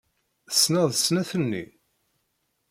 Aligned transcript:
Tessneḍ 0.49 0.89
snat-nni? 0.95 1.63